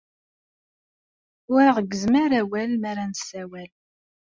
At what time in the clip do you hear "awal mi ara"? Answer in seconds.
2.39-3.03